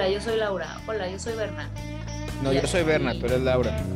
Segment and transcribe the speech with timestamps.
[0.00, 0.80] Hola, yo soy Laura.
[0.86, 1.68] Hola, yo soy Berna.
[2.42, 3.84] No, yo soy Berna, tú eres Laura.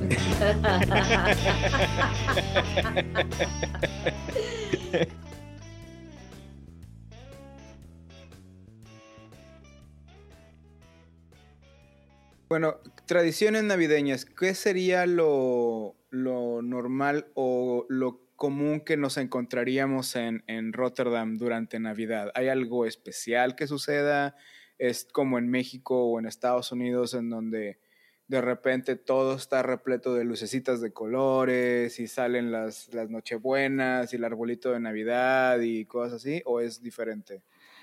[12.50, 12.76] Bueno,
[13.06, 20.74] tradiciones navideñas, ¿qué sería lo, lo normal o lo común que nos encontraríamos en, en,
[20.74, 22.30] Rotterdam durante Navidad?
[22.34, 24.36] ¿Hay algo especial que suceda?
[24.78, 27.78] ¿Es como en México o en Estados Unidos en donde
[28.26, 34.16] de repente todo está repleto de lucecitas de colores y salen las, las nochebuenas y
[34.16, 36.42] el arbolito de Navidad y cosas así?
[36.46, 37.42] ¿O es diferente?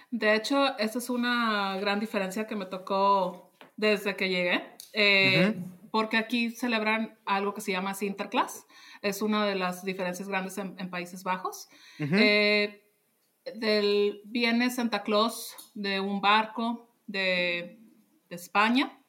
[0.09, 4.61] De hecho, esa es una gran diferencia que me tocó desde que llegué,
[4.93, 5.55] eh,
[5.89, 8.65] porque aquí celebran algo que se llama Sinterklaas.
[9.01, 11.69] Es una de las diferencias grandes en, Países Bajos.
[11.97, 12.80] Eh,
[13.55, 17.79] del, viene Santa Claus de un barco de,
[18.29, 18.99] de España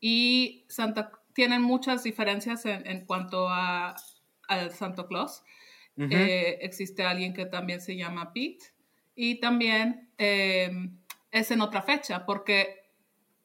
[0.00, 3.96] y Santa, tienen muchas diferencias en, cuanto a,
[4.48, 5.42] a Santa Claus.
[5.96, 8.66] Eh, existe alguien que también se llama Pete
[9.16, 12.88] y también es en otra fecha porque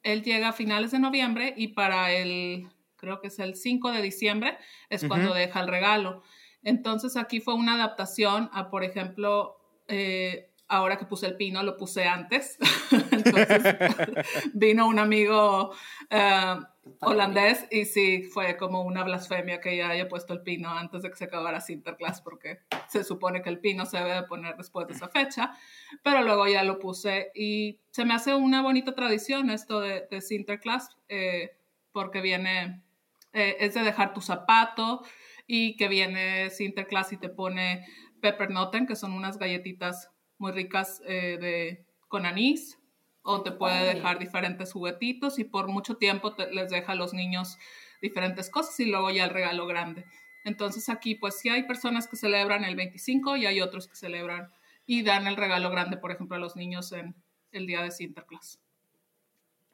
[0.04, 4.02] él llega a finales de noviembre y para el, creo que es el 5 de
[4.02, 4.58] diciembre,
[4.88, 6.22] es cuando deja el regalo.
[6.62, 9.56] Entonces aquí fue una adaptación a, por ejemplo,
[9.88, 12.58] eh, ahora que puse el pino, lo puse antes.
[13.10, 13.76] Entonces
[14.54, 15.74] vino un amigo
[16.10, 16.56] eh,
[17.00, 21.10] holandés y sí, fue como una blasfemia que ya haya puesto el pino antes de
[21.10, 24.94] que se acabara Sinterklaas, porque se supone que el pino se debe poner después de
[24.94, 25.56] esa fecha,
[26.02, 30.20] pero luego ya lo puse y se me hace una bonita tradición esto de, de
[30.20, 31.56] Sinterklaas, eh,
[31.92, 32.82] porque viene,
[33.32, 35.02] eh, es de dejar tu zapato
[35.46, 37.86] y que viene Sinterklaas y te pone
[38.24, 42.78] peppernoten, que son unas galletitas muy ricas eh, de, con anís,
[43.20, 47.58] o te puede dejar diferentes juguetitos y por mucho tiempo les deja a los niños
[48.00, 50.06] diferentes cosas y luego ya el regalo grande.
[50.44, 54.50] Entonces aquí pues sí hay personas que celebran el 25 y hay otros que celebran
[54.86, 57.14] y dan el regalo grande, por ejemplo, a los niños en
[57.52, 58.63] el día de Sinterklaas.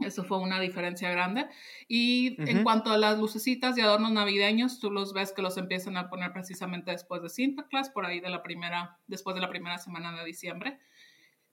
[0.01, 1.47] Eso fue una diferencia grande.
[1.89, 5.97] Y en cuanto a las lucecitas y adornos navideños, tú los ves que los empiezan
[5.97, 9.79] a poner precisamente después de Sinterklaas, por ahí de la primera, después de la primera
[9.79, 10.79] semana de diciembre.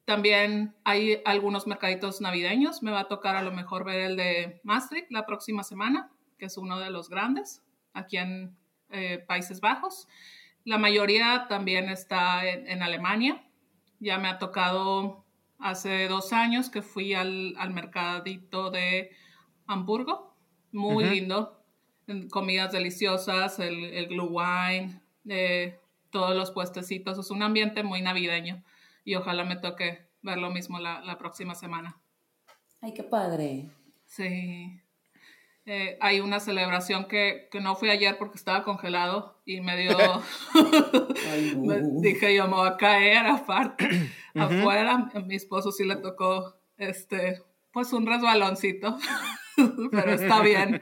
[0.05, 2.81] También hay algunos mercaditos navideños.
[2.81, 6.45] Me va a tocar a lo mejor ver el de Maastricht la próxima semana, que
[6.45, 7.63] es uno de los grandes
[7.93, 8.55] aquí en
[8.89, 10.07] eh, Países Bajos.
[10.63, 13.43] La mayoría también está en Alemania.
[13.99, 15.26] Ya me ha tocado
[15.59, 19.11] hace dos años que fui al, al mercadito de
[19.65, 20.35] Hamburgo,
[20.71, 21.63] muy lindo,
[22.29, 25.79] comidas deliciosas, el, el glue wine, eh,
[26.09, 28.63] todos los puestecitos, es un ambiente muy navideño
[29.03, 31.99] y ojalá me toque ver lo mismo la, la próxima semana.
[32.81, 33.69] Ay, qué padre.
[34.05, 34.81] Sí.
[35.69, 39.97] Eh, hay una celebración que, que, no fui ayer porque estaba congelado y me dio,
[42.01, 43.85] dije yo me voy a caer aparte,
[44.35, 48.97] afuera, mi esposo sí le tocó, este, pues un resbaloncito,
[49.91, 50.79] pero está bien,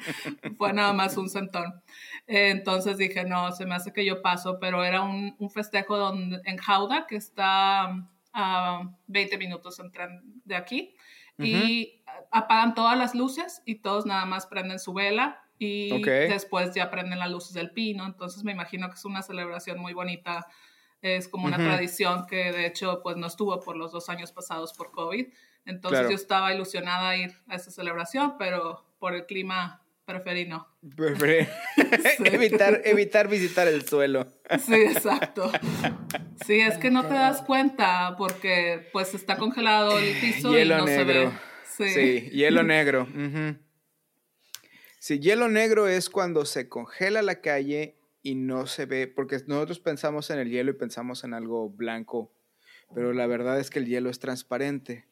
[0.56, 1.82] fue nada más un sentón.
[2.28, 6.42] entonces dije, no, se me hace que yo paso, pero era un, un festejo donde,
[6.46, 10.96] en Jauda, que está a 20 minutos en tren de aquí.
[11.38, 16.90] Y apagan todas las luces y todos nada más prenden su vela y después ya
[16.90, 18.06] prenden las luces del pino.
[18.06, 20.48] Entonces me imagino que es una celebración muy bonita.
[21.02, 24.74] Es como una tradición que de hecho pues no estuvo por los dos años pasados
[24.74, 25.28] por COVID.
[25.66, 30.68] Entonces yo estaba ilusionada a ir a esa celebración, pero por el clima preferí no.
[32.26, 34.28] evitar, evitar visitar el suelo.
[34.60, 35.52] Sí, exacto.
[36.46, 40.86] Sí, es que no te das cuenta porque pues está congelado el piso y no
[40.86, 41.30] se ve.
[41.78, 42.30] Sí.
[42.32, 43.08] hielo negro.
[45.00, 49.80] Sí, hielo negro es cuando se congela la calle y no se ve, porque nosotros
[49.80, 52.34] pensamos en el hielo y pensamos en algo blanco,
[52.94, 55.06] pero la verdad es que el hielo es transparente.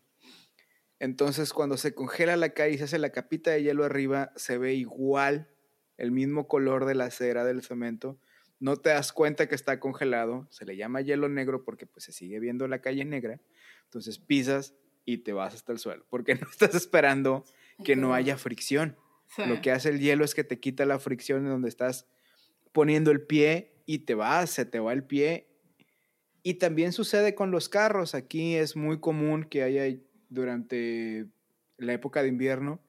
[0.99, 4.57] Entonces, cuando se congela la calle y se hace la capita de hielo arriba, se
[4.57, 5.49] ve igual,
[5.97, 8.17] el mismo color de la cera del cemento.
[8.59, 12.13] No te das cuenta que está congelado, se le llama hielo negro porque pues se
[12.13, 13.41] sigue viendo la calle negra.
[13.83, 14.73] Entonces pisas
[15.05, 17.43] y te vas hasta el suelo, porque no estás esperando
[17.83, 18.97] que no haya fricción.
[19.37, 22.07] Lo que hace el hielo es que te quita la fricción en donde estás
[22.71, 25.47] poniendo el pie y te vas, se te va el pie.
[26.43, 28.13] Y también sucede con los carros.
[28.13, 29.85] Aquí es muy común que haya
[30.29, 31.25] durante
[31.77, 32.81] la época de invierno,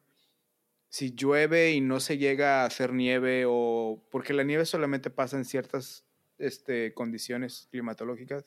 [0.88, 5.36] si llueve y no se llega a hacer nieve o porque la nieve solamente pasa
[5.36, 6.04] en ciertas
[6.38, 8.44] este, condiciones climatológicas,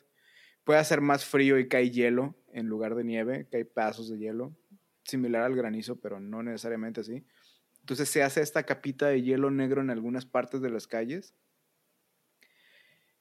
[0.63, 4.17] puede hacer más frío y cae hielo en lugar de nieve, que hay pedazos de
[4.17, 4.55] hielo.
[5.03, 7.25] similar al granizo, pero no necesariamente así.
[7.79, 11.33] Entonces se hace esta capita de hielo negro en algunas partes de las calles.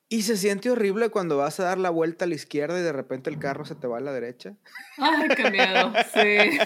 [0.09, 2.93] Y se siente horrible cuando vas a dar la vuelta a la izquierda y de
[2.93, 4.57] repente el carro se te va a la derecha.
[4.99, 6.59] Ay, qué miedo, sí.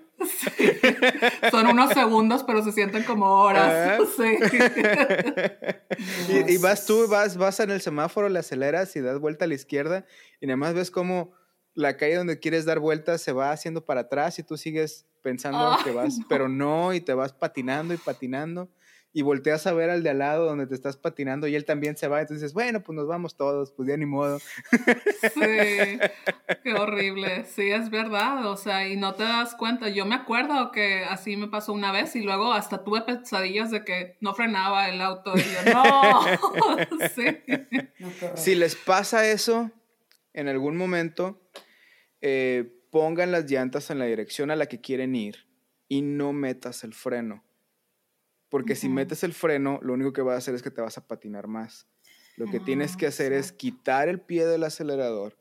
[1.50, 4.00] Son unos segundos, pero se sienten como horas.
[4.16, 4.38] Sí.
[6.28, 9.48] y, y, vas tú, vas, vas en el semáforo, le aceleras y das vuelta a
[9.48, 10.04] la izquierda
[10.40, 11.32] y nada más ves como
[11.74, 15.76] la calle donde quieres dar vuelta se va haciendo para atrás y tú sigues pensando
[15.84, 18.68] que vas, pero no, y te vas patinando y patinando
[19.12, 21.96] y volteas a ver al de al lado donde te estás patinando y él también
[21.96, 24.38] se va, entonces dices, bueno, pues nos vamos todos, pues ya ni modo.
[24.38, 25.98] Sí,
[26.62, 30.70] qué horrible, sí, es verdad, o sea, y no te das cuenta, yo me acuerdo
[30.70, 34.88] que así me pasó una vez y luego hasta tuve pesadillas de que no frenaba
[34.88, 36.20] el auto y yo, no,
[37.14, 37.24] sí.
[38.36, 39.70] Si les pasa eso
[40.32, 41.42] en algún momento,
[42.20, 45.48] eh, pongan las llantas en la dirección a la que quieren ir
[45.88, 47.44] y no metas el freno
[48.50, 50.98] porque si metes el freno, lo único que va a hacer es que te vas
[50.98, 51.86] a patinar más.
[52.36, 55.36] Lo que tienes que ah, hacer es quitar el pie del acelerador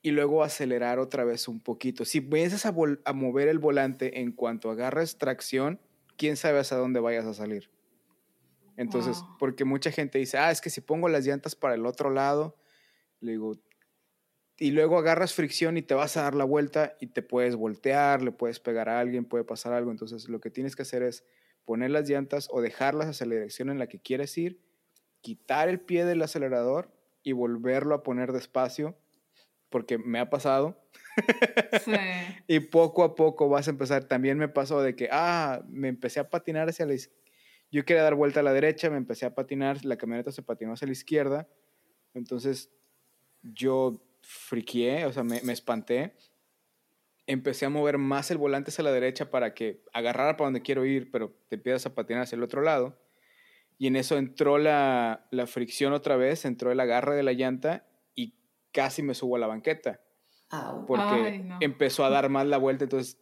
[0.00, 2.04] y luego acelerar otra vez un poquito.
[2.04, 5.80] Si empiezas a, a, mover el volante en cuanto agarres tracción,
[6.16, 7.70] quién sabe hasta dónde vayas a salir.
[8.76, 12.10] Entonces, porque mucha gente dice, ah, es que si pongo las llantas para el otro
[12.10, 12.56] lado,
[13.20, 13.58] le digo,
[14.56, 18.22] y luego agarras fricción y te vas a dar la vuelta y te puedes voltear,
[18.22, 19.90] le puedes pegar a alguien, puede pasar algo.
[19.90, 21.24] Entonces, lo que tienes que hacer es
[21.64, 24.60] poner las llantas o dejarlas hacia la dirección en la que quieres ir,
[25.20, 26.92] quitar el pie del acelerador
[27.22, 28.96] y volverlo a poner despacio,
[29.70, 30.84] porque me ha pasado.
[31.84, 31.92] Sí.
[32.48, 34.04] y poco a poco vas a empezar.
[34.04, 37.22] También me pasó de que, ah, me empecé a patinar hacia la izquierda.
[37.70, 40.74] Yo quería dar vuelta a la derecha, me empecé a patinar, la camioneta se patinó
[40.74, 41.48] hacia la izquierda.
[42.12, 42.70] Entonces
[43.42, 46.14] yo friqué, o sea, me, me espanté
[47.26, 50.84] empecé a mover más el volante hacia la derecha para que agarrara para donde quiero
[50.84, 52.98] ir, pero te empiezas a patinar hacia el otro lado.
[53.78, 57.86] Y en eso entró la, la fricción otra vez, entró el agarre de la llanta
[58.14, 58.34] y
[58.72, 60.00] casi me subo a la banqueta.
[60.86, 63.18] Porque empezó a dar más la vuelta, entonces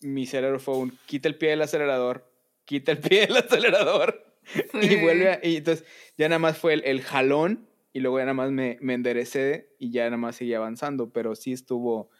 [0.00, 2.30] mi cerebro fue un quita el pie del acelerador,
[2.66, 4.36] quita el pie del acelerador
[4.74, 5.86] y vuelve a, y entonces
[6.18, 9.74] ya nada más fue el, el, jalón y luego ya nada más me, me enderecé
[9.78, 12.10] y ya nada más seguí avanzando, pero sí estuvo,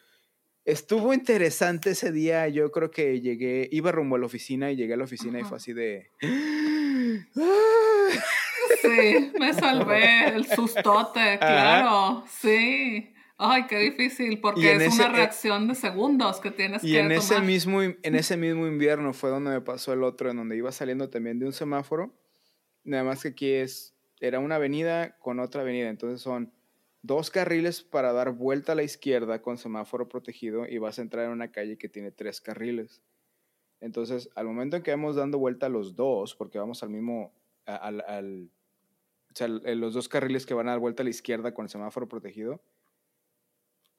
[0.67, 2.49] Estuvo interesante ese día.
[2.49, 5.45] Yo creo que llegué, iba rumbo a la oficina y llegué a la oficina y
[5.45, 6.11] fue así de.
[8.83, 12.25] Sí, me salvé el sustote, claro.
[12.29, 13.13] Sí.
[13.39, 17.41] Ay, qué difícil, porque es una eh, reacción de segundos que tienes y en Ese
[17.41, 21.11] mismo, en ese mismo invierno fue donde me pasó el otro, en donde iba saliendo
[21.11, 22.13] también de un semáforo.
[22.83, 26.53] Nada más que aquí es, era una avenida con otra avenida, entonces son
[27.07, 31.27] dos carriles para dar vuelta a la izquierda con semáforo protegido y vas a entrar
[31.27, 33.03] en una calle que tiene tres carriles.
[33.81, 37.33] Entonces, al momento en que vamos dando vuelta a los dos, porque vamos al mismo,
[37.67, 38.51] al, al,
[39.31, 41.71] o sea, los dos carriles que van a dar vuelta a la izquierda con el
[41.71, 42.61] semáforo protegido,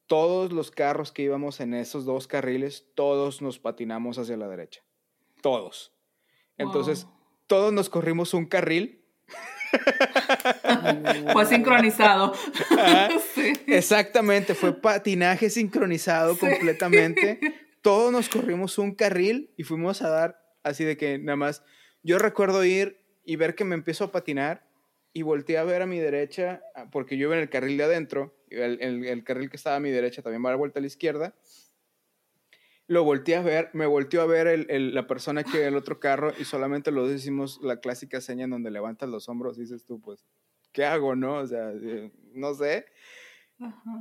[0.08, 4.82] todos los carros que íbamos en esos dos carriles, todos nos patinamos hacia la derecha.
[5.42, 5.94] Todos.
[6.58, 7.08] Entonces,
[7.46, 8.97] todos nos corrimos un carril
[11.34, 12.34] fue sincronizado.
[13.68, 17.40] Exactamente, fue patinaje sincronizado completamente.
[17.82, 21.64] Todos nos corrimos un carril y fuimos a dar así de que nada más.
[22.04, 24.68] Yo recuerdo ir y ver que me empiezo a patinar
[25.14, 28.38] y volteé a ver a mi derecha, porque yo iba en el carril de adentro,
[28.50, 30.88] el, el, carril que estaba a mi derecha también va a dar vuelta a la
[30.88, 31.34] izquierda
[32.88, 36.34] lo volteé a ver, me volteó a ver el, la persona que el otro carro
[36.40, 40.00] y solamente lo decimos la clásica seña en donde levantas los hombros y dices tú,
[40.00, 40.26] pues,
[40.72, 41.36] ¿qué hago, no?
[41.36, 42.86] O sea, eh, no sé.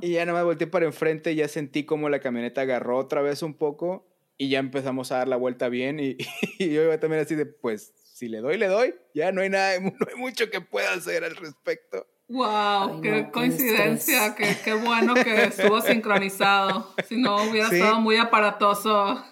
[0.01, 3.21] Y ya nada más volteé para enfrente y ya sentí como la camioneta agarró otra
[3.21, 6.15] vez un poco y ya empezamos a dar la vuelta bien y,
[6.59, 9.49] y yo iba también así de, pues, si le doy, le doy, ya no hay
[9.49, 12.07] nada, no hay mucho que pueda hacer al respecto.
[12.29, 16.93] Wow, qué coincidencia, qué, qué, bueno que estuvo sincronizado.
[17.07, 19.23] Si no hubiera estado muy aparatoso.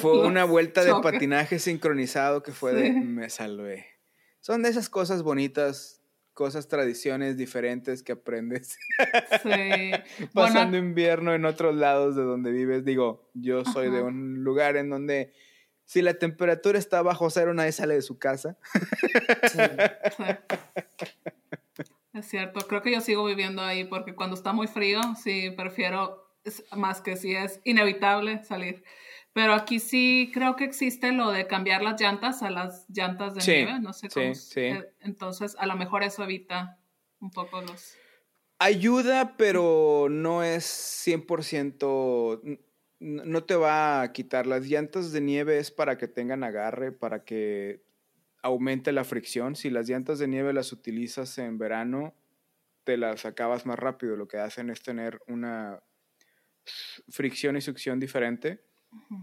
[0.00, 3.86] Fue una vuelta de patinaje sincronizado que fue de me salvé.
[4.40, 6.00] Son de esas cosas bonitas,
[6.32, 8.76] cosas, tradiciones diferentes que aprendes.
[9.42, 10.26] Sí.
[10.32, 12.84] Pasando invierno en otros lados de donde vives.
[12.84, 15.32] Digo, yo soy de un lugar en donde
[15.86, 18.56] si la temperatura está bajo cero, nadie sale de su casa.
[19.50, 19.58] Sí.
[22.14, 26.24] Es cierto, creo que yo sigo viviendo ahí porque cuando está muy frío, sí, prefiero
[26.76, 28.84] más que si es inevitable salir.
[29.32, 33.52] Pero aquí sí creo que existe lo de cambiar las llantas a las llantas de
[33.52, 34.32] nieve, no sé cómo.
[34.32, 34.78] Sí, sí.
[35.00, 36.78] Entonces, a lo mejor eso evita
[37.18, 37.96] un poco los...
[38.60, 40.64] Ayuda, pero no es
[41.04, 42.60] 100%,
[43.00, 44.46] no te va a quitar.
[44.46, 47.83] Las llantas de nieve es para que tengan agarre, para que
[48.44, 49.56] aumente la fricción.
[49.56, 52.14] Si las llantas de nieve las utilizas en verano,
[52.84, 54.16] te las acabas más rápido.
[54.16, 55.82] Lo que hacen es tener una
[57.08, 58.62] fricción y succión diferente.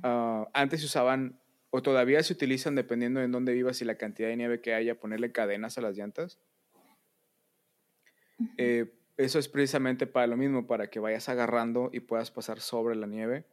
[0.01, 4.27] Ah, antes se usaban, o todavía se utilizan, dependiendo de dónde vivas y la cantidad
[4.27, 6.39] de nieve que haya, ponerle cadenas a las llantas.
[8.57, 12.95] Eh, eso es precisamente para lo mismo, para que vayas agarrando y puedas pasar sobre
[12.95, 13.45] la nieve.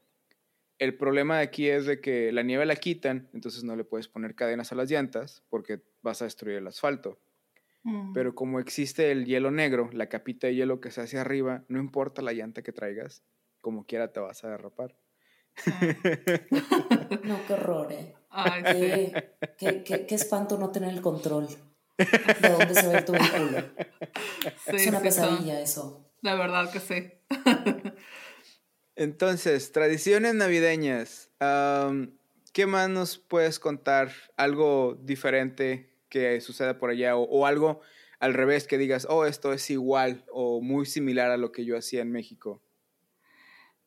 [0.78, 4.08] El problema de aquí es de que la nieve la quitan, entonces no le puedes
[4.08, 7.18] poner cadenas a las llantas porque vas a destruir el asfalto.
[7.82, 8.12] Mm.
[8.12, 11.78] Pero como existe el hielo negro, la capita de hielo que se hace arriba, no
[11.78, 13.24] importa la llanta que traigas,
[13.60, 14.94] como quiera te vas a derrapar.
[17.24, 18.14] no, qué horror, ¿eh?
[19.58, 21.48] qué, qué, espanto no tener el control
[21.96, 23.64] de dónde se ve tu vehículo.
[24.66, 26.04] es una pesadilla eso.
[26.22, 27.12] De verdad que sí.
[28.98, 31.30] Entonces, tradiciones navideñas.
[32.52, 34.10] ¿Qué más nos puedes contar?
[34.36, 37.80] Algo diferente que suceda por allá o, algo
[38.18, 41.78] al revés que digas, oh, esto es igual o muy similar a lo que yo
[41.78, 42.60] hacía en México.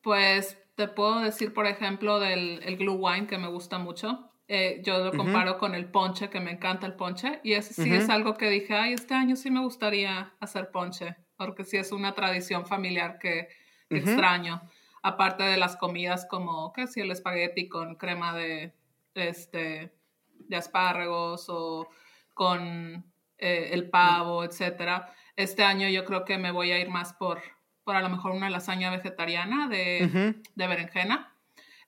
[0.00, 4.30] Pues te puedo decir, por ejemplo, del el glue wine que me gusta mucho.
[4.48, 7.40] Eh, yo lo comparo con el ponche, que me encanta el ponche.
[7.42, 11.64] Y sí es algo que dije, ay, este año sí me gustaría hacer ponche, porque
[11.64, 13.48] sí es una tradición familiar que,
[13.90, 14.62] extraño.
[15.02, 18.72] Aparte de las comidas como, ¿qué si el espagueti con crema de,
[19.14, 19.92] este,
[20.38, 21.88] de espárragos o
[22.34, 23.04] con
[23.38, 25.12] eh, el pavo, etcétera.
[25.34, 27.42] Este año yo creo que me voy a ir más por,
[27.82, 31.36] por a lo mejor una lasaña vegetariana de, de berenjena.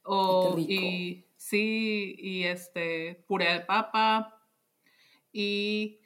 [0.03, 4.43] O, y sí, y este puré de papa.
[5.33, 6.01] Y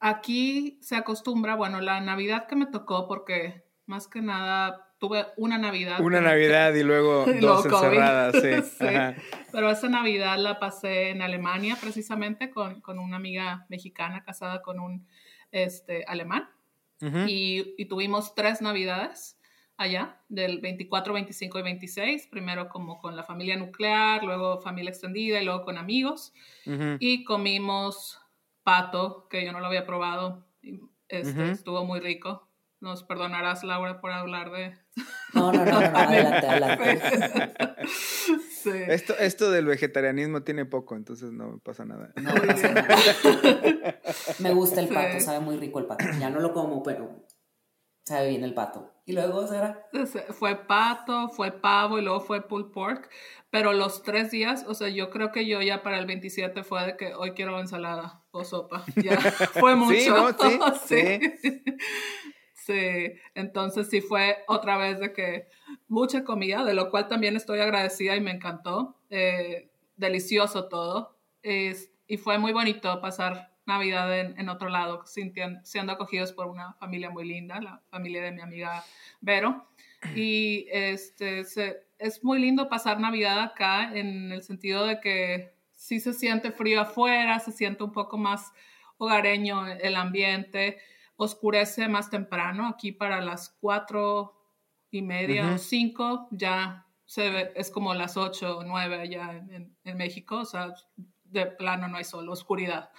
[0.00, 5.58] aquí se acostumbra, bueno, la Navidad que me tocó, porque más que nada tuve una
[5.58, 6.00] Navidad.
[6.00, 8.84] Una Navidad y luego dos encerradas, sí.
[9.52, 14.78] Pero esa Navidad la pasé en Alemania precisamente con, con una amiga mexicana casada con
[14.78, 15.08] un
[15.50, 16.48] este, alemán.
[17.26, 19.40] y, y, tuvimos tres Navidades
[19.76, 25.42] allá, del 24, 25 y 26, primero como con la familia nuclear, luego familia extendida
[25.42, 26.32] y luego con amigos.
[27.00, 28.20] Y comimos
[28.62, 30.46] pato, que yo no lo había probado,
[31.08, 32.51] este, estuvo muy rico.
[32.82, 34.76] Nos perdonarás, Laura, por hablar de...
[35.34, 37.00] No, no, no, no, adelante, adelante.
[38.62, 38.70] Sí.
[38.70, 42.12] Esto, esto del vegetarianismo tiene poco, entonces no pasa nada.
[42.14, 42.96] No pasa nada.
[44.38, 46.04] Me gusta el pato, sabe muy rico el pato.
[46.20, 47.26] Ya no lo como, pero
[48.04, 48.92] sabe bien el pato.
[49.04, 49.88] Y luego, Sara.
[50.30, 53.10] Fue pato, fue pavo y luego fue pulled pork.
[53.50, 56.86] Pero los tres días, o sea, yo creo que yo ya para el 27 fue
[56.86, 58.84] de que hoy quiero ensalada o sopa.
[58.94, 59.18] Ya
[59.54, 60.36] fue mucho.
[60.86, 61.18] sí.
[61.42, 61.62] sí.
[61.62, 61.62] Sí,
[63.34, 65.48] entonces sí fue otra vez de que
[65.88, 68.96] mucha comida, de lo cual también estoy agradecida y me encantó.
[69.10, 71.16] Eh, delicioso todo.
[71.42, 77.26] y fue muy bonito pasar Navidad en, otro lado, siendo acogidos por una familia muy
[77.26, 78.84] linda, la familia de mi amiga
[79.20, 79.66] Vero.
[80.16, 81.44] Y este,
[81.98, 86.80] es muy lindo pasar Navidad acá en el sentido de que sí se siente frío
[86.80, 88.52] afuera, se siente un poco más
[88.98, 90.78] hogareño el ambiente
[91.16, 94.38] oscurece más temprano, aquí para las cuatro
[94.90, 99.96] y media o cinco ya se ve, es como las ocho o nueve allá en,
[99.96, 100.72] México, o sea,
[101.24, 102.90] de plano no hay sol, oscuridad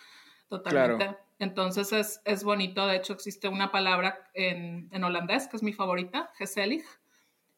[0.47, 1.17] totalmente.
[1.39, 5.73] Entonces es, es, bonito, de hecho existe una palabra en, en holandés que es mi
[5.73, 6.83] favorita, geselig,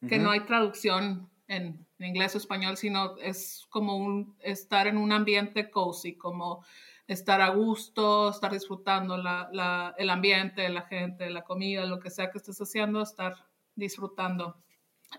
[0.08, 4.98] que no hay traducción en, en, inglés o español, sino es como un estar en
[4.98, 6.64] un ambiente cozy, como
[7.08, 12.38] estar a gusto, estar disfrutando el ambiente, la gente, la comida, lo que sea que
[12.38, 13.36] estés haciendo, estar
[13.76, 14.58] disfrutando.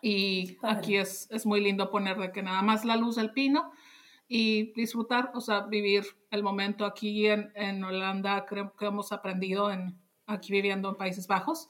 [0.02, 3.70] Y aquí es, es muy lindo poner de que nada más la luz del pino
[4.28, 9.70] y disfrutar, o sea, vivir el momento aquí en, en Holanda, creo que hemos aprendido
[9.70, 11.68] en, aquí viviendo en Países Bajos,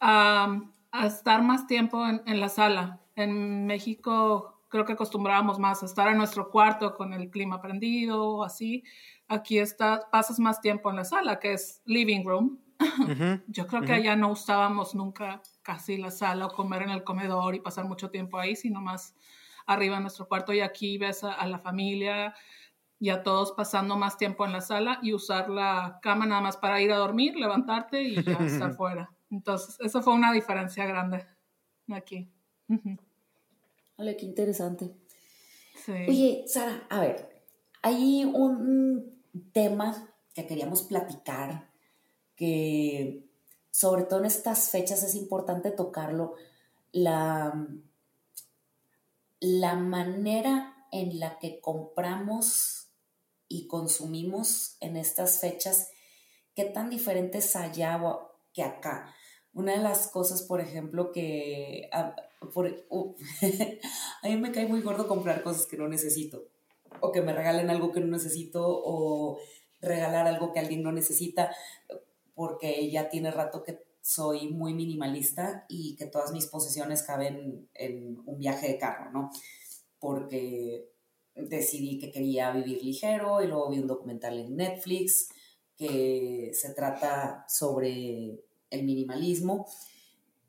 [0.00, 0.60] a
[1.04, 3.00] estar más tiempo en, en, la sala.
[3.14, 8.26] En México creo que acostumbrábamos más a estar en nuestro cuarto con el clima prendido
[8.26, 8.82] o así,
[9.32, 12.58] aquí está, pasas más tiempo en la sala, que es living room.
[13.48, 17.54] Yo creo que allá no usábamos nunca casi la sala o comer en el comedor
[17.54, 19.14] y pasar mucho tiempo ahí, sino más
[19.66, 22.34] arriba en nuestro cuarto y aquí ves a, la familia
[22.98, 26.56] y a todos pasando más tiempo en la sala y usar la cama nada más
[26.56, 29.10] para ir a dormir, levantarte y ya estar fuera.
[29.30, 31.24] Entonces, eso fue una diferencia grande
[31.90, 32.28] aquí.
[33.96, 34.92] Vale, qué interesante.
[35.88, 37.44] Oye, Sara, a ver,
[37.82, 39.21] hay un
[39.52, 41.70] tema que queríamos platicar,
[42.36, 43.28] que
[43.70, 46.34] sobre todo en estas fechas es importante tocarlo,
[46.92, 47.68] la,
[49.40, 52.88] la manera en la que compramos
[53.48, 55.90] y consumimos en estas fechas,
[56.54, 58.00] qué tan diferentes allá
[58.52, 59.14] que acá.
[59.54, 63.14] Una de las cosas, por ejemplo, que a, uh,
[64.22, 66.51] a mí me cae muy gordo comprar cosas que no necesito,
[67.00, 69.38] o que me regalen algo que no necesito, o
[69.80, 71.54] regalar algo que alguien no necesita,
[72.34, 78.20] porque ya tiene rato que soy muy minimalista y que todas mis posesiones caben en
[78.26, 79.30] un viaje de carro, ¿no?
[79.98, 80.88] Porque
[81.34, 85.28] decidí que quería vivir ligero y luego vi un documental en Netflix
[85.76, 89.66] que se trata sobre el minimalismo.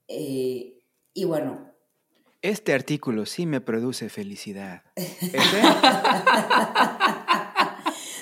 [0.07, 0.79] Eh,
[1.13, 1.72] y bueno.
[2.43, 4.83] Este artículo sí me produce felicidad.
[4.97, 5.61] ¿Ese?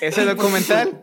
[0.00, 1.02] ¿Ese documental?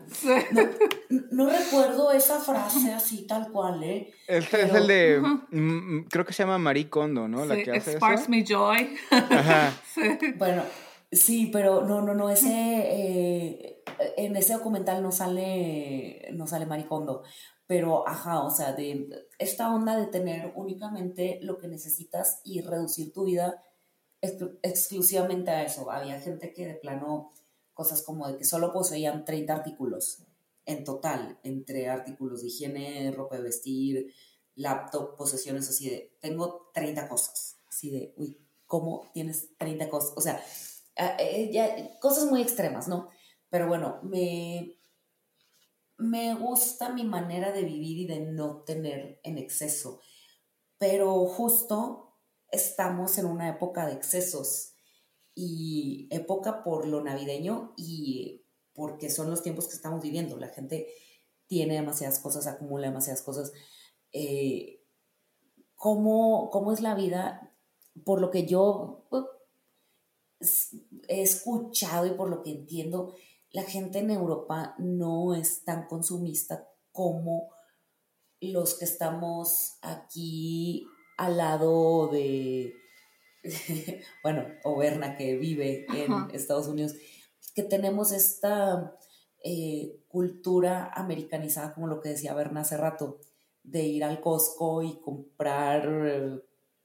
[1.30, 4.10] No, recuerdo esa frase así tal cual, ¿eh?
[4.26, 7.44] Este es el de, mm, mm, creo que se llama Marie Kondo, ¿no?
[7.44, 8.96] La que hace Sparks Me Joy.
[9.10, 9.74] Ajá.
[10.36, 10.62] Bueno,
[11.10, 13.82] sí, pero no, no, no, ese, eh,
[14.16, 17.22] en ese documental no sale, no sale Marie Kondo,
[17.66, 23.12] pero ajá, o sea, de esta onda de tener únicamente lo que necesitas y reducir
[23.12, 23.64] tu vida
[24.20, 25.90] exclusivamente a eso.
[25.90, 27.30] Había gente que de plano
[27.72, 30.24] cosas como de que solo poseían 30 artículos
[30.66, 34.12] en total, entre artículos de higiene, ropa de vestir,
[34.56, 38.36] laptop, posesiones así de, tengo 30 cosas, así de, uy,
[38.66, 40.12] ¿cómo tienes 30 cosas?
[40.16, 40.42] O sea,
[41.18, 43.08] eh, cosas muy extremas, ¿no?
[43.48, 44.78] Pero bueno, me,
[45.98, 50.00] me gusta mi manera de vivir y de no tener en exceso,
[50.78, 52.16] pero justo
[52.50, 54.74] estamos en una época de excesos
[55.34, 60.36] y época por lo navideño y porque son los tiempos que estamos viviendo.
[60.36, 60.88] La gente
[61.46, 63.52] tiene demasiadas cosas, acumula demasiadas cosas.
[64.12, 64.84] Eh,
[65.74, 67.54] ¿cómo, es la vida?
[68.04, 69.08] Por lo que yo
[71.08, 73.14] he escuchado y por lo que entiendo,
[73.52, 77.50] la gente en Europa no es tan consumista como
[78.40, 80.86] los que estamos aquí
[81.18, 82.74] al lado de,
[84.22, 86.94] bueno, Oberna que vive en Estados Unidos,
[87.54, 88.96] que tenemos esta
[89.44, 93.20] eh, cultura americanizada, como lo que decía Berna hace rato,
[93.62, 96.40] de ir al Costco y comprar eh,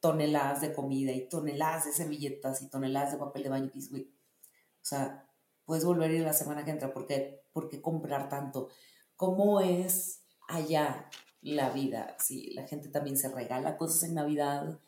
[0.06, 3.72] toneladas de comida y toneladas de servilletas y toneladas de papel de baño.
[3.74, 5.28] o sea,
[5.66, 7.42] puedes volver a ir la semana que entra, ¿por qué,
[7.82, 8.70] comprar tanto?
[9.16, 11.10] ¿Cómo es allá
[11.42, 12.16] la vida?
[12.20, 14.80] Si la gente también se regala cosas en Navidad,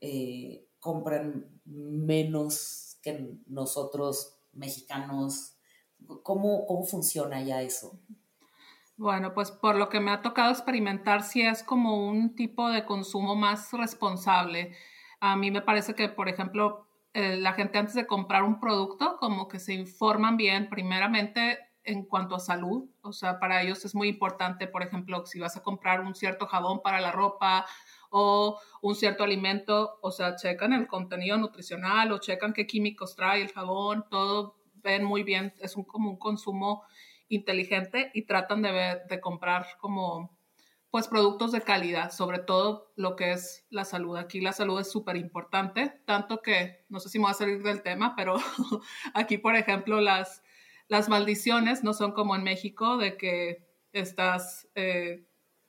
[0.00, 5.52] eh, compran menos que nosotros mexicanos.
[6.24, 8.00] ¿Cómo, ¿Cómo funciona ya eso?
[9.00, 12.84] Bueno, pues por lo que me ha tocado experimentar, si es como un tipo de
[12.84, 14.76] consumo más responsable.
[15.20, 19.16] A mí me parece que, por ejemplo, eh, la gente antes de comprar un producto,
[19.18, 23.94] como que se informan bien, primeramente en cuanto a salud, o sea, para ellos es
[23.94, 27.64] muy importante, por ejemplo, si vas a comprar un cierto jabón para la ropa
[28.10, 33.40] o un cierto alimento, o sea, checan el contenido nutricional o checan qué químicos trae
[33.40, 36.82] el jabón, todo ven muy bien, es un, como un consumo
[37.30, 40.38] inteligente y tratan de ver, de comprar como
[40.90, 44.16] pues productos de calidad, sobre todo lo que es la salud.
[44.16, 47.62] Aquí la salud es súper importante, tanto que, no sé si me voy a salir
[47.62, 48.36] del tema, pero
[49.14, 50.42] aquí, por ejemplo, las,
[50.88, 55.28] las maldiciones no son como en México, de que estás eh,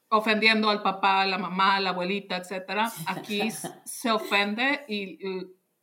[0.10, 2.92] ofendiendo al papá, a la mamá, a la abuelita, etc.
[3.06, 3.50] Aquí
[3.86, 5.20] se ofende y,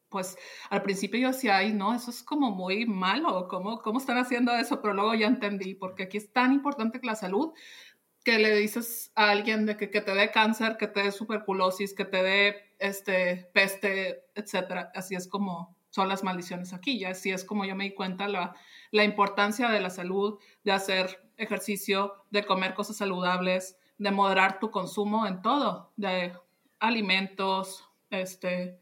[0.09, 0.37] pues
[0.71, 4.55] al principio yo decía, ay, no, eso es como muy malo, ¿cómo, ¿cómo están haciendo
[4.55, 4.81] eso?
[4.81, 7.53] Pero luego ya entendí, porque aquí es tan importante que la salud
[8.25, 12.05] que le dices a alguien de que, te dé cáncer, que te dé tuberculosis, que
[12.05, 14.93] te dé este, peste, etcétera.
[14.95, 16.99] Así es como son las maldiciones aquí.
[16.99, 18.55] Ya así es como yo me di cuenta la,
[18.91, 24.71] la importancia de la salud, de hacer ejercicio, de comer cosas saludables, de moderar tu
[24.71, 26.33] consumo en todo, de
[26.81, 28.79] alimentos, este,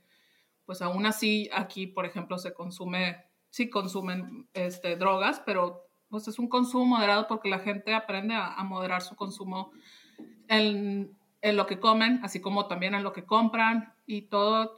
[0.66, 6.38] pues aún así aquí, por ejemplo, se consume, sí consumen este, drogas, pero pues es
[6.38, 9.70] un consumo moderado porque la gente aprende a, moderar su consumo
[10.48, 14.76] en, lo que comen, así como también en lo que compran y todo.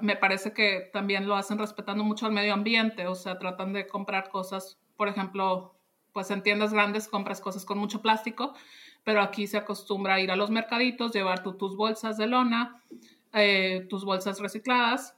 [0.00, 3.86] Me parece que también lo hacen respetando mucho al medio ambiente, o sea, tratan de
[3.86, 5.74] comprar cosas, por ejemplo,
[6.12, 8.54] pues en tiendas grandes compras cosas con mucho plástico,
[9.02, 12.80] pero aquí se acostumbra a ir a los mercaditos, llevar tus bolsas de lona,
[13.32, 15.16] eh, tus bolsas recicladas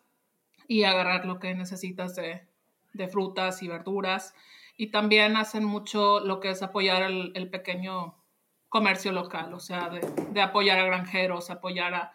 [0.68, 2.46] y agarrar lo que necesitas de,
[2.92, 4.34] de frutas y verduras
[4.76, 8.14] y también hacen mucho lo que es apoyar el, pequeño
[8.68, 12.12] comercio local, o sea, de, apoyar a granjeros, apoyar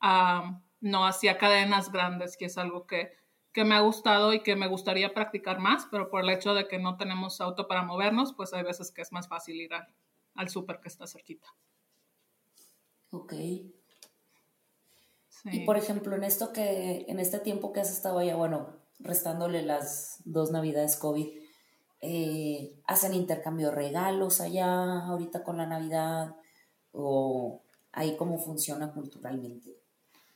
[0.00, 3.12] a, no hacia cadenas grandes, que es algo que,
[3.52, 6.68] que me ha gustado y que me gustaría practicar más, pero por el hecho de
[6.68, 9.88] que no tenemos auto para movernos, pues hay veces que es más fácil ir al,
[10.34, 11.48] al súper que está cerquita.
[13.10, 13.32] Ok.
[15.44, 19.62] Y por ejemplo, en esto que, en este tiempo que has estado allá, bueno, restándole
[19.62, 21.28] las dos navidades COVID,
[22.00, 26.36] eh, ¿hacen intercambio de regalos allá ahorita con la Navidad?
[26.92, 29.76] ¿O ahí cómo funciona culturalmente?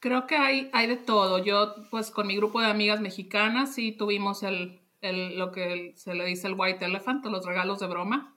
[0.00, 1.38] Creo que hay, hay de todo.
[1.38, 6.14] Yo, pues con mi grupo de amigas mexicanas, sí tuvimos el, el, lo que se
[6.14, 8.36] le dice el white elephant, los regalos de broma,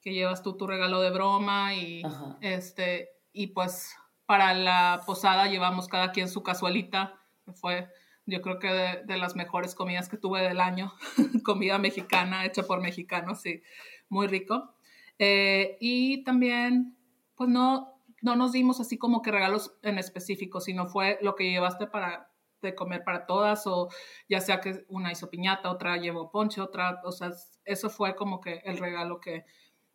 [0.00, 2.02] que llevas tú tu regalo de broma y,
[2.40, 3.94] este, y pues
[4.26, 7.88] para la posada llevamos cada quien su cazuelita, que fue
[8.24, 8.68] yo creo que
[9.04, 10.92] de, las mejores comidas que tuve del año,
[11.44, 13.62] comida mexicana hecha por mexicanos, sí,
[14.08, 14.74] muy rico.
[15.18, 16.96] Eh, y también,
[17.34, 21.50] pues no, no nos dimos así como que regalos en específico, sino fue lo que
[21.50, 22.28] llevaste para
[22.62, 23.88] de comer para todas o
[24.28, 27.32] ya sea que una hizo piñata, otra llevó ponche, otra, o sea,
[27.64, 29.44] eso fue como que el regalo que,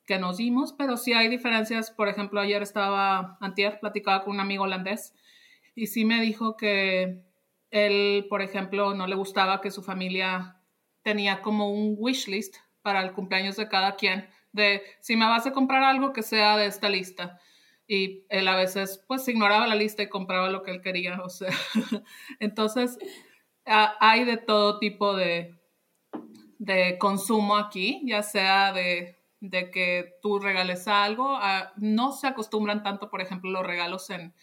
[0.07, 1.91] que nos dimos, pero sí hay diferencias.
[1.91, 5.13] Por ejemplo, ayer estaba, antier, platicaba con un amigo holandés
[5.75, 7.21] y sí me dijo que
[7.69, 10.61] él, por ejemplo, no le gustaba que su familia
[11.03, 15.45] tenía como un wish list para el cumpleaños de cada quien, de si me vas
[15.45, 17.39] a comprar algo que sea de esta lista.
[17.85, 21.29] Y él a veces pues ignoraba la lista y compraba lo que él quería, o
[21.29, 21.51] sea,
[22.39, 22.97] entonces
[23.65, 25.59] hay de todo tipo de,
[26.57, 31.37] de consumo aquí, ya sea de de que tú regales algo.
[31.41, 34.33] Ah, no se acostumbran tanto, por ejemplo, los regalos en,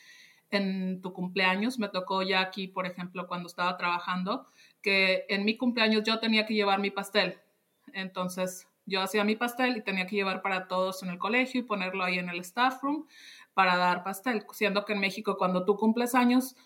[0.50, 1.78] en tu cumpleaños.
[1.78, 4.46] Me tocó ya aquí, por ejemplo, cuando estaba trabajando,
[4.82, 7.40] que en mi cumpleaños yo tenía que llevar mi pastel.
[7.92, 11.64] Entonces, yo hacía mi pastel y tenía que llevar para todos en el colegio y
[11.64, 13.06] ponerlo ahí en el staff room
[13.54, 16.56] para dar pastel, siendo que en México cuando tú cumples años,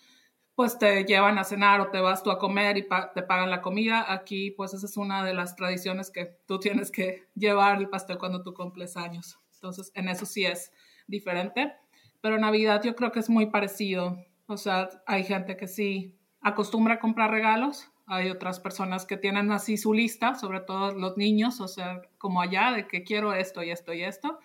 [0.59, 3.61] pues te llevan a cenar o te vas tú a comer y te pagan la
[3.61, 4.11] comida.
[4.11, 8.17] Aquí, pues esa es una de las tradiciones que tú tienes que llevar el pastel
[8.17, 9.39] cuando tú cumples años.
[9.53, 10.73] Entonces, en eso sí es
[11.07, 11.71] diferente.
[12.19, 14.17] Pero Navidad yo creo que es muy parecido.
[14.47, 17.89] O sea, hay gente que sí acostumbra a comprar regalos.
[18.05, 22.41] Hay otras personas que tienen así su lista, sobre todo los niños, o sea, como
[22.41, 24.39] allá, de que quiero esto y esto y esto.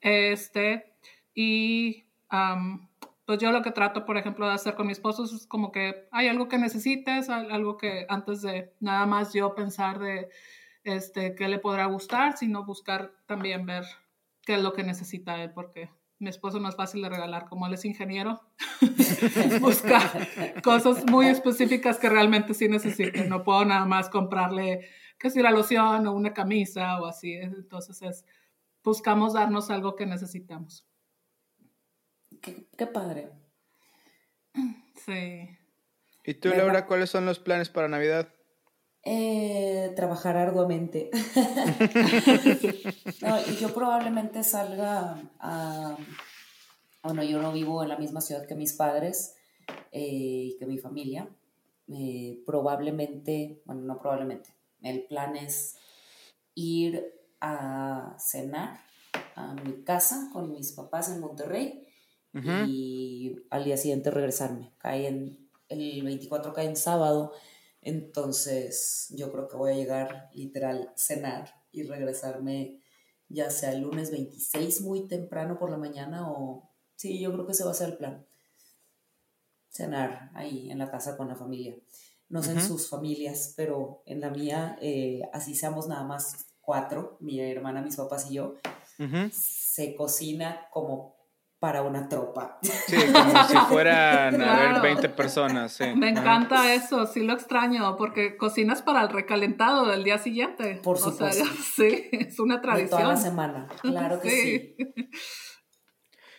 [0.00, 0.94] Este,
[1.34, 2.06] y
[3.26, 6.08] pues yo lo que trato, por ejemplo, de hacer con mi esposo es como que
[6.10, 10.28] hay algo que necesites, algo que antes de nada más yo pensar de
[10.82, 13.84] este, qué le podrá gustar, sino buscar también ver
[14.42, 17.66] qué es lo que necesita él, porque mi esposo no es fácil de regalar, como
[17.66, 18.40] él es ingeniero,
[19.60, 20.28] buscar
[20.62, 23.26] cosas muy específicas que realmente sí necesite.
[23.26, 27.34] No puedo nada más comprarle, que si la loción o una camisa o así.
[27.34, 28.24] Entonces es,
[28.82, 30.86] buscamos darnos algo que necesitamos.
[32.44, 33.30] Qué, padre.
[35.06, 35.48] Sí.
[36.24, 38.28] ¿Y tú, Laura, cuáles son los planes para Navidad?
[39.02, 41.10] Eh, trabajar arduamente.
[43.60, 45.96] yo probablemente salga a...
[47.02, 49.36] Bueno, yo no vivo en la misma ciudad que mis padres
[49.92, 51.28] eh, y que mi familia.
[51.88, 54.50] Eh, probablemente, bueno, no probablemente,
[54.82, 55.76] el plan es
[56.54, 58.80] ir a cenar
[59.34, 61.83] a mi casa con mis papás en Monterrey
[62.66, 64.72] y al día siguiente regresarme.
[64.78, 67.32] Cae en, el 24 cae en sábado,
[67.80, 72.80] entonces yo creo que voy a llegar literal cenar y regresarme
[73.28, 77.52] ya sea el lunes 26 muy temprano por la mañana o sí, yo creo que
[77.52, 78.26] ese va a ser el plan.
[79.70, 81.76] Cenar ahí en la casa con la familia.
[82.28, 87.16] No sé en sus familias, pero en la mía, eh, así seamos nada más cuatro,
[87.20, 88.56] mi hermana, mis papás y yo,
[89.30, 91.16] se cocina como
[91.64, 92.58] para una tropa.
[92.60, 95.72] Sí, como si fueran a ver 20 personas.
[95.72, 95.84] Sí.
[95.96, 100.78] Me encanta eso, sí lo extraño, porque cocinas para el recalentado del día siguiente.
[100.82, 101.42] Por supuesto.
[101.74, 103.00] sí, es una tradición.
[103.00, 104.76] toda la semana, claro que sí.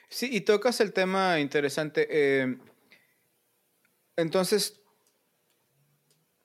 [0.09, 0.29] sí.
[0.31, 2.07] y tocas el tema interesante.
[2.07, 2.59] Eh,
[4.17, 4.79] entonces,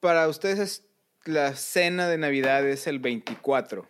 [0.01, 0.89] para ustedes
[1.27, 3.87] la cena de Navidad es el 24.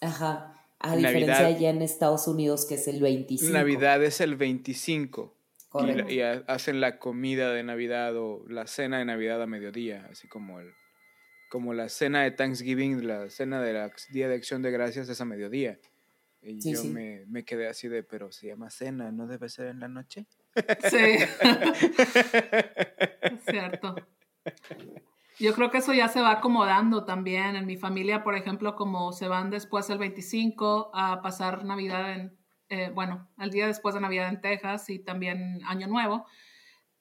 [0.00, 0.49] Ajá.
[0.80, 3.52] A diferencia allá en Estados Unidos, que es el 25.
[3.52, 5.34] Navidad es el 25.
[5.68, 6.10] Correcto.
[6.10, 10.58] Y, hacen la comida de Navidad o la cena de Navidad a mediodía, así como
[10.58, 10.72] el
[11.50, 15.24] como la cena de Thanksgiving, la cena del Día de Acción de Gracias es a
[15.24, 15.80] mediodía.
[16.42, 19.80] Y yo Me, me, quedé así de, pero se llama cena, ¿no debe ser en
[19.80, 20.26] la noche?
[20.54, 20.96] Sí.
[23.20, 23.96] es cierto.
[25.40, 27.56] Yo creo que eso ya se va acomodando también.
[27.56, 32.36] En mi familia, por ejemplo, como se van después el 25 a pasar Navidad en,
[32.68, 36.26] eh, bueno, el día después de Navidad en Texas y también Año Nuevo,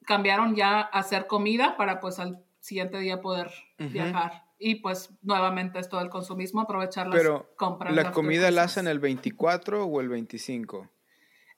[0.05, 4.45] cambiaron ya a hacer comida para pues al siguiente día poder viajar.
[4.57, 7.93] Y pues nuevamente es todo el consumismo, aprovechar las Pero, compras.
[7.93, 10.89] ¿la comida la hacen el 24 o el 25?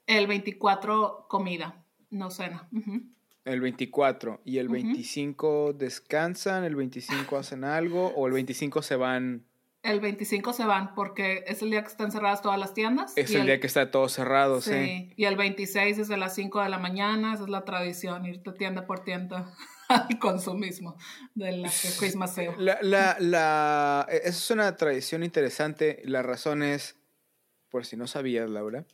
[0.07, 2.67] El 24 comida, no cena.
[2.71, 3.03] Ujú.
[3.45, 4.41] El 24.
[4.45, 4.69] ¿Y el.
[4.69, 6.63] 25 descansan?
[6.63, 8.07] ¿El 25 hacen algo?
[8.15, 9.45] ¿O el 25 se van?
[9.83, 13.13] El 25 se van porque es el día que están cerradas todas las tiendas.
[13.17, 14.71] Es el día que está todo cerrado, sí.
[14.71, 18.27] Sí, y el 26 es de las 5 de la mañana, esa es la tradición,
[18.27, 19.51] irte tienda por tienda
[19.89, 20.97] al consumismo
[21.33, 22.53] de la Christmas Sale.
[22.59, 25.99] La, la, la, e- esa es una tradición interesante.
[26.05, 26.95] La razón es,
[27.71, 28.85] por si no sabías, Laura,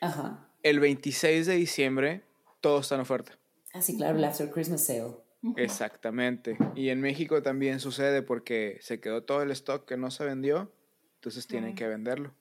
[0.00, 0.48] Ajá.
[0.64, 2.22] el 26 de diciembre
[2.60, 3.38] todo está en oferta.
[3.72, 5.16] Ah, sí, claro, el After Christmas Sale.
[5.56, 6.56] Exactamente.
[6.76, 10.72] Y en México también sucede porque se quedó todo el stock que no se vendió,
[11.16, 12.32] entonces tienen que venderlo.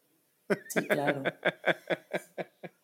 [0.70, 1.24] Sí, claro.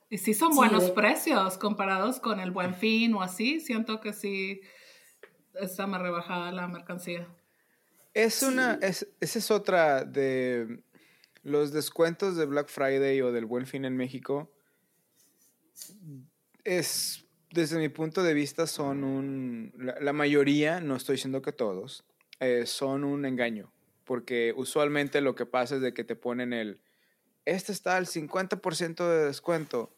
[0.09, 3.99] Y sí son Sí, buenos de- precios comparados con el Buen Fin o así, siento
[3.99, 4.61] que sí
[5.53, 7.27] está más rebajada la mercancía.
[8.13, 10.81] Es una, es, esa es otra de
[11.43, 14.49] los descuentos de Black Friday o del Buen Fin en México.
[16.63, 22.03] Es, desde mi punto de vista, son un, la, mayoría, no estoy diciendo que todos,
[22.39, 23.71] eh, son un engaño.
[24.03, 26.79] Porque usualmente lo que pasa es de que te ponen el,
[27.45, 29.93] este está al 50% de descuento.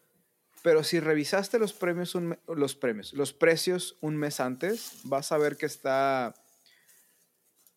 [0.61, 5.37] Pero si revisaste los premios, un los premios, los precios un mes antes, vas a
[5.37, 6.33] ver que está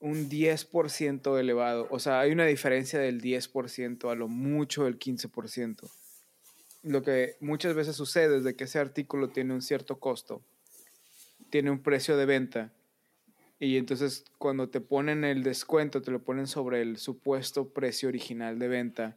[0.00, 1.86] un 10% elevado.
[1.90, 5.88] O sea, hay una diferencia del 10% a lo mucho del 15%.
[6.82, 10.42] Lo que muchas veces sucede es de que ese artículo tiene un cierto costo,
[11.50, 12.72] tiene un precio de venta,
[13.62, 18.58] y entonces cuando te ponen el descuento, te lo ponen sobre el supuesto precio original
[18.58, 19.16] de venta,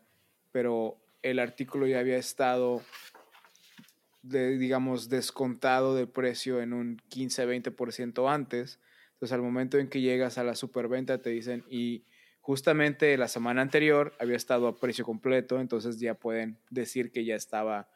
[0.52, 2.84] pero el artículo ya había estado,
[4.22, 8.80] digamos, descontado de precio en un 15-20% antes.
[9.14, 12.04] Entonces, al momento en que llegas a la superventa, te dicen, y
[12.46, 17.34] justamente la semana anterior había estado a precio completo, entonces ya pueden decir que ya
[17.34, 17.90] estaba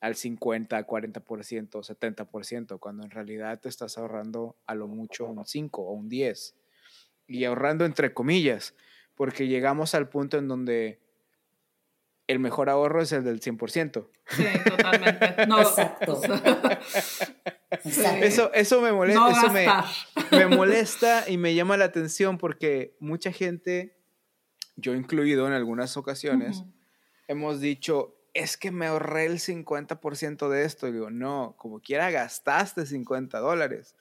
[0.00, 5.82] al 50, 40%, 70%, cuando en realidad te estás ahorrando a lo mucho un 5
[5.82, 6.54] o un 10.
[7.26, 8.76] Y ahorrando entre comillas,
[9.16, 11.00] porque llegamos al punto en donde
[12.28, 14.08] el mejor ahorro es el del 100%.
[14.28, 15.46] Sí, totalmente.
[15.48, 16.20] No, Exacto.
[17.70, 18.24] Exacto.
[18.24, 19.66] Eso, eso me molesta, no eso me,
[20.30, 23.95] me molesta y me llama la atención porque mucha gente,
[24.76, 26.64] yo incluido en algunas ocasiones,
[27.28, 30.86] hemos dicho, es que me ahorré el 50% de esto.
[30.86, 33.96] Y digo, no, como quiera gastaste 50 dólares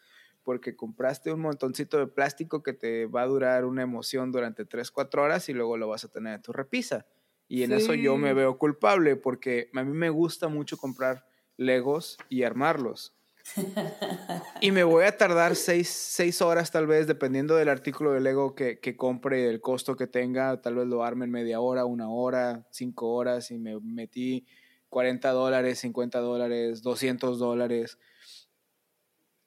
[0.45, 4.91] porque compraste un montoncito de plástico que te va a durar una emoción durante 3,
[4.91, 7.07] 4 horas y luego lo vas a tener en tu repisa.
[7.47, 11.25] Y en eso yo me veo culpable porque a mí me gusta mucho comprar
[11.57, 13.14] Legos y armarlos.
[14.61, 18.55] Y me voy a tardar seis, seis horas tal vez, dependiendo del artículo de Lego
[18.55, 20.61] que, que compre el costo que tenga.
[20.61, 24.47] Tal vez lo arme en media hora, una hora, cinco horas y me metí
[24.89, 27.99] 40 dólares, 50 dólares, 200 dólares.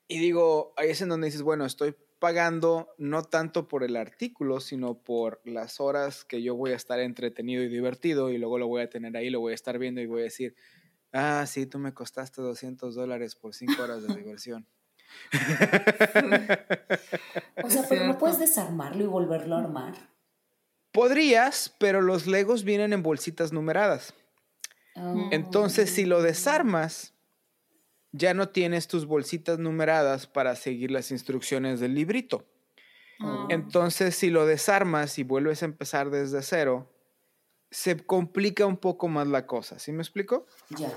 [0.06, 4.60] Y digo, ahí es en donde dices, bueno, estoy pagando no tanto por el artículo,
[4.60, 8.66] sino por las horas que yo voy a estar entretenido y divertido y luego lo
[8.66, 10.54] voy a tener ahí, lo voy a estar viendo y voy a decir,
[11.12, 14.66] ah, sí, tú me costaste 200 dólares por 5 horas de diversión.
[17.62, 19.94] O sea, pero no puedes desarmarlo y volverlo a armar.
[20.92, 24.14] Podrías, pero los Legos vienen en bolsitas numeradas.
[24.96, 25.28] Ah.
[25.32, 27.14] Entonces, si lo desarmas,
[28.12, 32.46] ya no tienes tus bolsitas numeradas para seguir las instrucciones del librito.
[33.20, 33.46] Ah.
[33.50, 36.90] Entonces, si lo desarmas y vuelves a empezar desde cero,
[37.70, 39.78] se complica un poco más la cosa.
[39.78, 40.46] ¿Sí me explico?
[40.70, 40.90] Ya.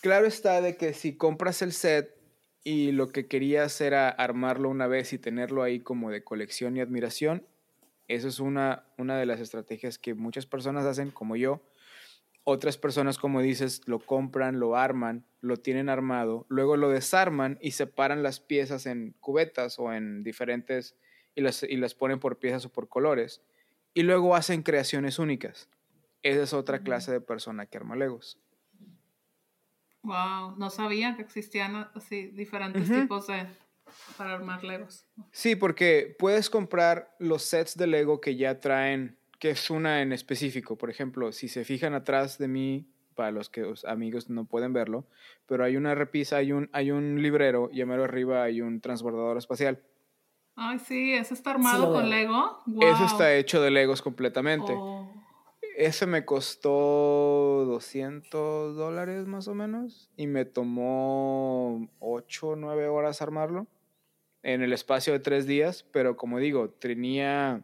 [0.00, 2.16] Claro está de que si compras el set
[2.62, 6.80] y lo que querías era armarlo una vez y tenerlo ahí como de colección y
[6.80, 7.46] admiración,
[8.08, 11.62] eso es una, una de las estrategias que muchas personas hacen, como yo.
[12.42, 17.72] Otras personas, como dices, lo compran, lo arman, lo tienen armado, luego lo desarman y
[17.72, 20.96] separan las piezas en cubetas o en diferentes
[21.34, 23.42] y las, y las ponen por piezas o por colores.
[24.00, 25.68] Y luego hacen creaciones únicas.
[26.22, 28.38] Esa es otra clase de persona que arma Legos.
[30.02, 33.46] Wow, no sabía que existían así diferentes tipos de
[34.16, 35.04] para armar Legos.
[35.32, 40.12] Sí, porque puedes comprar los sets de Lego que ya traen, que es una en
[40.14, 40.78] específico.
[40.78, 44.72] Por ejemplo, si se fijan atrás de mí, para los que los amigos no pueden
[44.72, 45.06] verlo,
[45.44, 48.80] pero hay una repisa, hay un, hay un librero y a mero arriba hay un
[48.80, 49.82] transbordador espacial.
[50.56, 52.10] Ay, sí, ese está armado lo con.
[52.10, 52.58] Lego.
[52.80, 53.06] Eso Wow.
[53.06, 54.74] está hecho de Legos completamente.
[54.78, 55.08] Oh,
[55.76, 63.22] Ese me costó 200 dólares más o menos y me tomó 8 o 9 horas
[63.22, 63.66] armarlo
[64.42, 67.62] en el espacio de 3 días, pero como digo, tenía,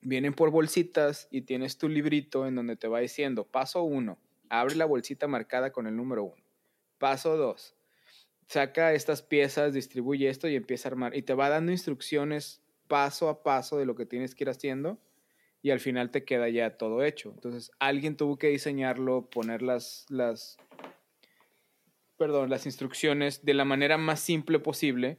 [0.00, 4.16] vienen por bolsitas y tienes tu librito en donde te va diciendo, paso 1,
[4.48, 6.34] abre la bolsita marcada con el número 1,
[6.98, 7.74] paso 2,
[8.46, 13.28] saca estas piezas, distribuye esto y empieza a armar y te va dando instrucciones paso
[13.28, 14.98] a paso de lo que tienes que ir haciendo
[15.62, 17.32] y al final te queda ya todo hecho.
[17.34, 20.58] Entonces, alguien tuvo que diseñarlo, poner las, las,
[22.16, 25.18] perdón, las instrucciones de la manera más simple posible,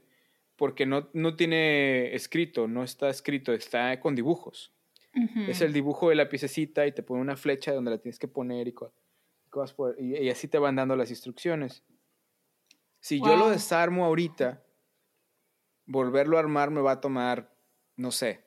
[0.55, 4.71] porque no, no tiene escrito, no está escrito, está con dibujos.
[5.47, 8.27] Es el dibujo de la piececita y te pone una flecha donde la tienes que
[8.27, 8.73] poner y,
[9.99, 11.83] y, así te van dando las instrucciones.
[12.99, 14.63] Si yo lo desarmo ahorita,
[15.85, 17.53] volverlo a armar me va a tomar,
[17.95, 18.43] no sé,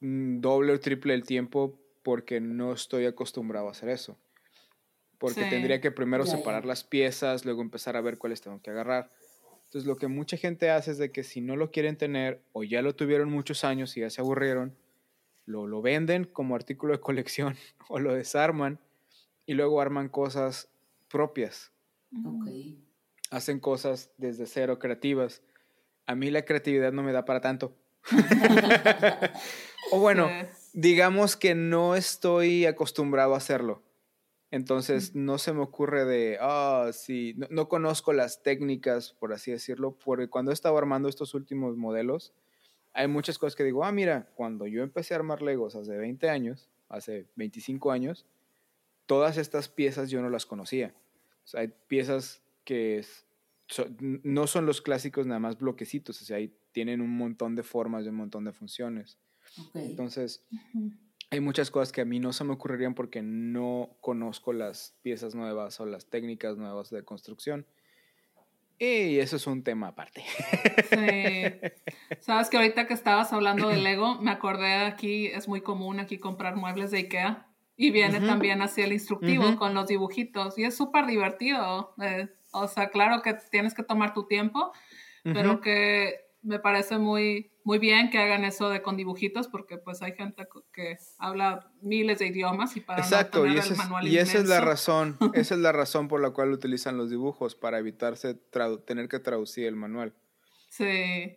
[0.00, 4.18] doble o triple el tiempo porque no estoy acostumbrado a hacer eso.
[5.18, 9.10] Porque tendría que primero separar las piezas, luego empezar a ver cuáles tengo que agarrar.
[9.64, 12.64] Entonces lo que mucha gente hace es de que si no lo quieren tener o
[12.64, 14.76] ya lo tuvieron muchos años y ya se aburrieron,
[15.44, 17.56] lo, lo venden como artículo de colección
[17.88, 18.78] o lo desarman
[19.44, 20.70] y luego arman cosas
[21.08, 21.72] propias.
[23.30, 25.42] Hacen cosas desde cero creativas.
[26.06, 27.76] A mí la creatividad no me da para tanto.
[29.92, 30.28] o bueno,
[30.72, 33.82] digamos que no estoy acostumbrado a hacerlo.
[34.50, 39.98] Entonces no se me ocurre de, ah, sí, no, conozco las técnicas, por así decirlo,
[40.02, 42.32] porque cuando he estado armando estos últimos modelos,
[42.94, 46.30] hay muchas cosas que digo, ah, mira, cuando yo empecé a armar Legos hace 20
[46.30, 48.24] años, hace 25 años,
[49.04, 50.94] todas estas piezas yo no las conocía.
[51.44, 53.02] O sea, hay piezas que
[54.00, 58.04] no son los clásicos nada más bloquecitos, o sea, hay tienen un montón de formas
[58.04, 59.18] y un montón de funciones.
[59.72, 60.46] Entonces,
[61.30, 65.34] hay muchas cosas que a mí no se me ocurrirían porque no conozco las piezas
[65.34, 67.66] nuevas o las técnicas nuevas de construcción.
[68.78, 70.22] Y eso es un tema aparte.
[70.90, 71.70] Sí.
[72.20, 76.18] Sabes que ahorita que estabas hablando de Lego, me acordé aquí, es muy común aquí
[76.18, 80.76] comprar muebles de IKEA y viene también así el instructivo con los dibujitos y es
[80.76, 81.94] súper divertido.
[82.02, 84.72] Eh, o sea, claro que tienes que tomar tu tiempo,
[85.22, 90.00] pero que me parece muy, muy bien que hagan eso de con dibujitos porque pues
[90.02, 94.38] hay gente que habla miles de idiomas y para Exacto, y, esa es, y esa
[94.38, 98.34] es la razón, esa es la razón por la cual utilizan los dibujos para evitarse
[98.86, 100.14] tener que traducir el manual.
[100.70, 101.36] Sí.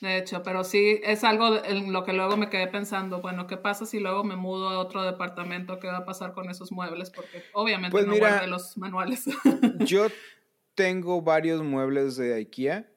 [0.00, 3.56] De hecho, pero sí es algo en lo que luego me quedé pensando, bueno, ¿qué
[3.56, 5.78] pasa si luego me mudo a otro departamento?
[5.78, 7.10] ¿Qué va a pasar con esos muebles?
[7.10, 9.24] Porque obviamente pues no mira, los manuales.
[9.78, 10.08] yo
[10.74, 12.90] tengo varios muebles de IKEA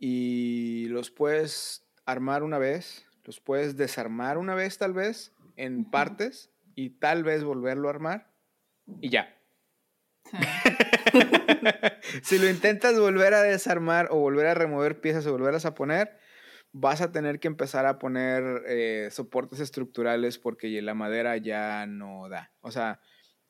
[0.00, 6.50] y los puedes armar una vez, los puedes desarmar una vez tal vez en partes
[6.74, 8.30] y tal vez volverlo a armar
[9.00, 9.32] y ya.
[12.22, 16.18] si lo intentas volver a desarmar o volver a remover piezas o volverlas a poner,
[16.72, 22.28] vas a tener que empezar a poner eh, soportes estructurales porque la madera ya no
[22.28, 22.52] da.
[22.60, 23.00] O sea,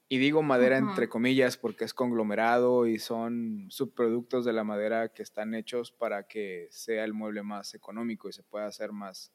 [0.08, 5.22] y digo madera entre comillas porque es conglomerado y son subproductos de la madera que
[5.22, 9.32] están hechos para que sea el mueble más económico y se pueda hacer más,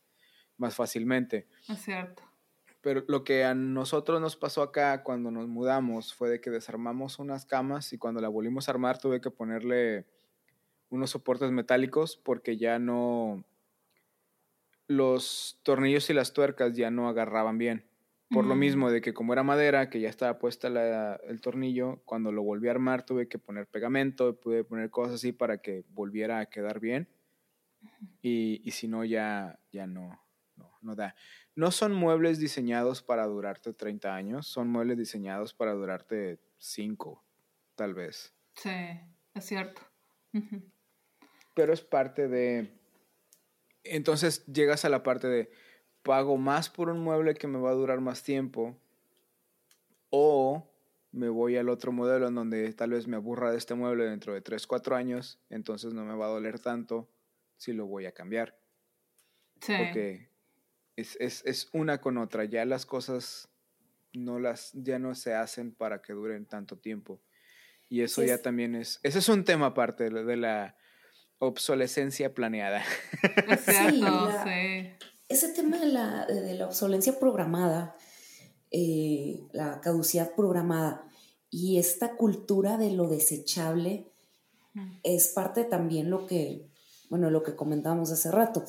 [0.57, 1.47] más fácilmente.
[1.67, 2.23] Es cierto.
[2.81, 7.19] Pero lo que a nosotros nos pasó acá cuando nos mudamos fue de que desarmamos
[7.19, 10.07] unas camas y cuando la volvimos a armar tuve que ponerle
[10.89, 13.45] unos soportes metálicos porque ya no
[14.87, 17.85] los tornillos y las tuercas ya no agarraban bien.
[18.29, 20.69] Por lo mismo de que como era madera, que ya estaba puesta
[21.27, 25.33] el tornillo, cuando lo volví a armar tuve que poner pegamento, pude poner cosas así
[25.33, 27.09] para que volviera a quedar bien.
[28.21, 30.17] Y, y si no, ya, ya no,
[30.81, 31.15] no, da.
[31.55, 37.23] No son muebles diseñados para durarte 30 años, son muebles diseñados para durarte 5,
[37.75, 38.33] tal vez.
[38.55, 38.69] Sí,
[39.33, 39.81] es cierto.
[41.53, 42.77] Pero es parte de...
[43.83, 45.51] Entonces llegas a la parte de
[46.03, 48.77] pago más por un mueble que me va a durar más tiempo
[50.09, 50.67] o
[51.11, 54.33] me voy al otro modelo en donde tal vez me aburra de este mueble dentro
[54.33, 57.09] de 3, 4 años, entonces no me va a doler tanto
[57.57, 58.57] si lo voy a cambiar.
[59.61, 59.73] Sí.
[59.77, 60.30] Porque
[60.95, 63.49] es, es, es, una con otra, ya las cosas
[64.13, 67.21] no las, ya no se hacen para que duren tanto tiempo.
[67.89, 70.77] Y eso ya también es, ese es un tema aparte de la
[71.39, 72.83] obsolescencia planeada.
[73.67, 74.01] Sí
[75.31, 77.95] ese tema de la, de la obsolencia programada,
[78.69, 81.07] eh, la caducidad programada
[81.49, 84.07] y esta cultura de lo desechable
[85.03, 86.69] es parte también lo que,
[87.09, 88.63] bueno, lo que comentábamos hace rato,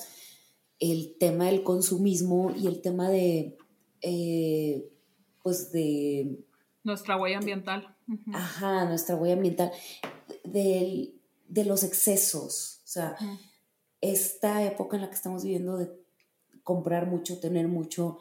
[0.83, 3.57] el tema del consumismo y el tema de,
[4.01, 4.91] eh,
[5.41, 6.45] pues de...
[6.83, 7.97] Nuestra huella ambiental.
[8.33, 9.71] Ajá, nuestra huella ambiental.
[10.43, 11.15] De,
[11.47, 12.81] de los excesos.
[12.85, 13.17] O sea,
[14.01, 15.89] esta época en la que estamos viviendo de
[16.65, 18.19] comprar mucho, tener mucho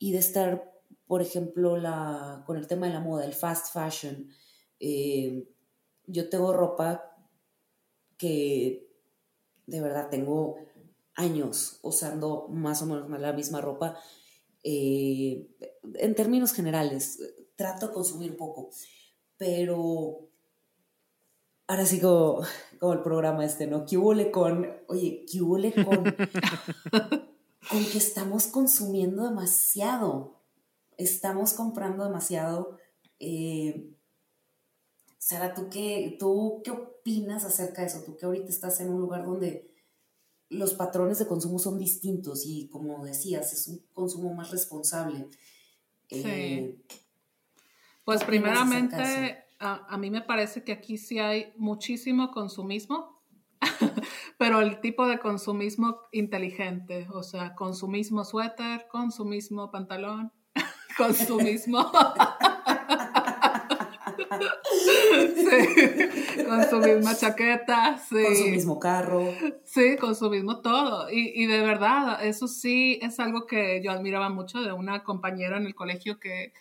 [0.00, 0.68] y de estar,
[1.06, 4.28] por ejemplo, la, con el tema de la moda, el fast fashion.
[4.80, 5.48] Eh,
[6.06, 7.16] yo tengo ropa
[8.18, 8.90] que
[9.66, 10.56] de verdad tengo
[11.20, 13.96] años usando más o menos la misma ropa.
[14.62, 15.48] Eh,
[15.94, 17.18] en términos generales,
[17.56, 18.70] trato de consumir poco,
[19.36, 20.28] pero
[21.66, 22.42] ahora sigo
[22.78, 23.86] como el programa este, ¿no?
[23.86, 26.04] ¿Qué huele con, oye, qué huele con,
[27.70, 30.40] con que estamos consumiendo demasiado?
[30.96, 32.78] Estamos comprando demasiado.
[33.18, 33.94] Eh,
[35.18, 38.02] Sara, ¿tú qué, ¿tú qué opinas acerca de eso?
[38.04, 39.69] Tú que ahorita estás en un lugar donde
[40.50, 45.28] los patrones de consumo son distintos y como decías, es un consumo más responsable.
[46.08, 46.22] Sí.
[46.24, 46.76] Eh,
[48.04, 53.22] pues primeramente, a, mí me parece que aquí sí hay muchísimo consumismo,
[54.38, 60.32] pero el tipo de consumismo inteligente, o sea, consumismo suéter, consumismo pantalón,
[60.98, 61.90] consumismo...
[64.38, 68.24] sí, con su misma chaqueta, sí.
[68.24, 69.24] Con su mismo carro.
[69.64, 71.10] Sí, con su mismo todo.
[71.10, 75.56] Y, y, de verdad, eso sí es algo que yo admiraba mucho de una compañera
[75.56, 76.52] en el colegio que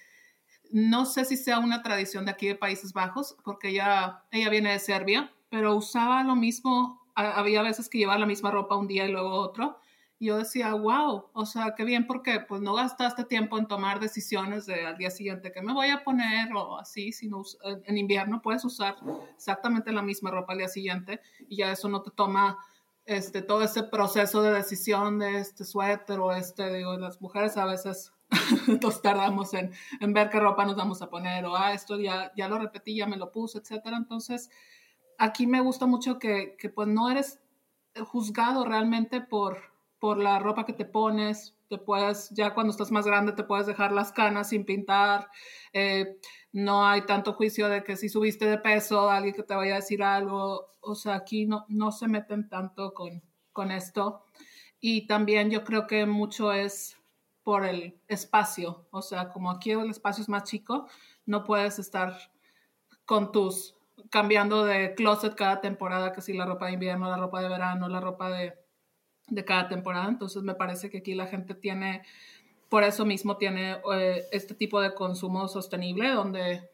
[0.71, 4.71] no sé si sea una tradición de aquí de Países Bajos, porque ella, ella viene
[4.71, 9.05] de Serbia, pero usaba lo mismo, había veces que llevaba la misma ropa un día
[9.05, 9.79] y luego otro
[10.25, 14.65] yo decía, wow, o sea, qué bien porque pues no gastaste tiempo en tomar decisiones
[14.65, 18.65] de al día siguiente que me voy a poner o así, sino en invierno puedes
[18.65, 18.97] usar
[19.35, 22.57] exactamente la misma ropa al día siguiente y ya eso no te toma
[23.05, 27.65] este, todo ese proceso de decisión de este suéter o este, digo, las mujeres a
[27.65, 28.11] veces
[28.83, 32.31] nos tardamos en, en, ver qué ropa nos vamos a poner o, ah, esto ya,
[32.35, 33.97] ya lo repetí, ya me lo puse, etcétera.
[33.97, 34.51] Entonces,
[35.17, 37.39] aquí me gusta mucho que, que pues no eres
[38.05, 39.68] juzgado realmente por
[39.99, 43.67] por la ropa que te pones, te puedes, ya cuando estás más grande te puedes
[43.67, 45.29] dejar las canas sin pintar,
[45.73, 46.17] eh,
[46.51, 49.77] no hay tanto juicio de que si subiste de peso, alguien que te vaya a
[49.77, 53.21] decir algo, o sea, aquí no, no se meten tanto con,
[53.51, 54.23] con esto.
[54.79, 56.97] Y también yo creo que mucho es
[57.43, 60.87] por el espacio, o sea, como aquí el espacio es más chico,
[61.25, 62.15] no puedes estar
[63.05, 63.75] con tus
[64.09, 67.89] cambiando de closet cada temporada, que si la ropa de invierno, la ropa de verano,
[67.89, 68.53] la ropa de
[69.29, 70.07] de cada temporada.
[70.07, 72.03] Entonces me parece que aquí la gente tiene,
[72.69, 76.69] por eso mismo tiene eh, este tipo de consumo sostenible donde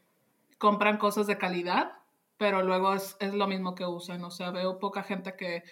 [0.57, 1.91] compran cosas de calidad,
[2.37, 4.23] pero luego es, lo mismo que usan.
[4.23, 5.63] O sea, veo poca gente que,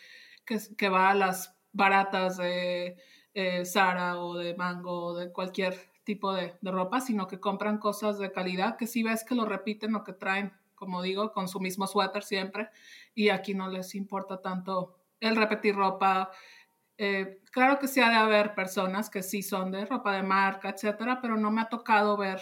[0.46, 2.98] que, va a las baratas de
[3.34, 8.20] eh, Zara o de Mango o de cualquier tipo de, ropa, sino que compran cosas
[8.20, 11.60] de calidad que si ves que lo repiten o que traen, como digo, con su
[11.60, 12.70] mismo suéter siempre,
[13.16, 16.32] y aquí no les importa tanto el repetir ropa,
[16.98, 20.70] eh, claro que sí ha de haber personas que sí son de ropa de marca,
[20.70, 22.42] etcétera, pero no me ha tocado ver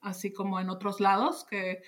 [0.00, 1.82] así como en otros lados que,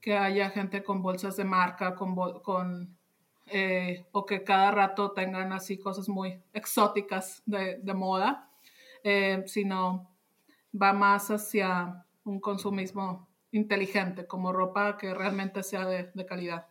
[0.00, 2.98] que haya gente con bolsas de marca, con, con
[3.46, 8.50] eh, o que cada rato tengan así cosas muy exóticas de, de moda,
[9.04, 10.14] eh, sino
[10.80, 16.66] va más hacia un consumismo inteligente, como ropa que realmente sea de, de calidad.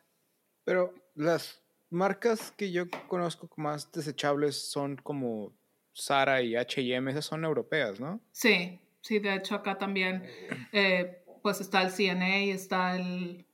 [0.63, 5.53] Pero las marcas que yo conozco más desechables son como
[5.95, 8.21] Zara y H&M, esas son europeas, ¿no?
[8.31, 10.23] Sí, sí, de hecho acá también,
[10.71, 13.45] eh, pues está el CNA, está el,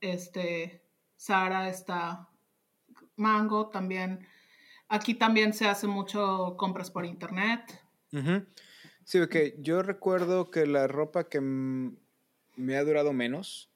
[0.00, 0.82] este,
[1.18, 2.28] Zara, está
[3.16, 4.26] Mango también.
[4.88, 7.82] Aquí también se hace mucho compras por internet.
[9.04, 13.70] Sí, porque yo recuerdo que la ropa que me ha durado menos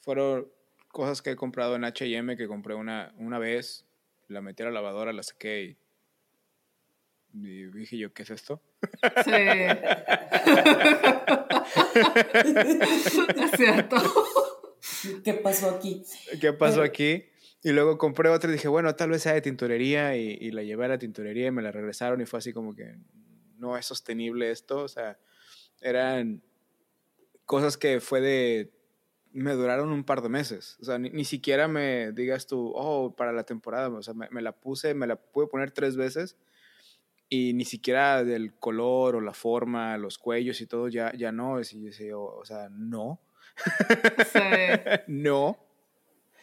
[0.00, 0.48] fueron
[0.94, 3.84] cosas que he comprado en HM, que compré una, una vez,
[4.28, 5.76] la metí a la lavadora, la saqué
[7.32, 8.62] y, dije yo, ¿qué es esto?
[9.24, 9.32] Sí.
[13.42, 13.96] es cierto.
[15.24, 16.04] ¿Qué pasó aquí?
[16.40, 17.24] ¿Qué pasó aquí?
[17.64, 20.62] Y luego compré otra y dije, bueno, tal vez sea de tintorería y, y, la
[20.62, 22.94] llevé a la tintorería y me la regresaron y fue así como que
[23.56, 24.78] no es sostenible esto.
[24.78, 25.18] O sea,
[25.80, 26.40] eran
[27.46, 28.73] cosas que fue de
[29.34, 30.78] me duraron un par de meses.
[30.80, 33.88] O sea, ni, siquiera me digas tú, oh, para la temporada.
[33.88, 36.36] O sea, me, la puse, me la pude poner tres veces
[37.28, 41.54] y ni siquiera del color o la forma, los cuellos y todo, ya, ya no.
[41.54, 43.20] o, sea, no.
[44.32, 44.38] Sí.
[45.08, 45.58] no.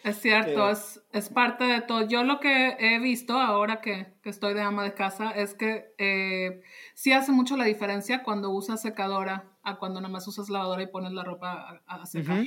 [0.03, 0.71] Es cierto, eh.
[0.71, 2.07] es, es, parte de todo.
[2.07, 5.93] Yo lo que he visto ahora que, que estoy de ama de casa es que
[5.99, 6.63] eh,
[6.95, 10.87] sí hace mucho la diferencia cuando usas secadora a cuando nada más usas lavadora y
[10.87, 12.43] pones la ropa a, secar.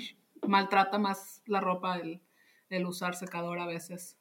[0.46, 2.22] Maltrata más la ropa el,
[2.68, 4.18] el, usar secadora a veces.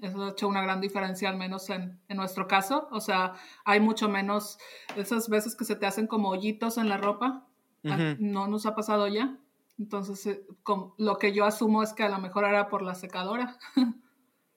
[0.00, 2.88] Eso ha hecho una gran diferencia, al menos en, en, nuestro caso.
[2.92, 4.58] O sea, hay mucho menos
[4.96, 7.46] esas veces que se te hacen como hoyitos en la ropa.
[7.84, 9.38] Ah, no nos ha pasado ya.
[9.78, 10.46] Entonces, eh,
[10.98, 13.58] lo que yo asumo es que a lo mejor era por la secadora.